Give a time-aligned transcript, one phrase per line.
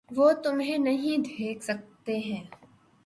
[0.09, 2.43] وہ تمہیں نہیں دیکھ سکتے ہیں۔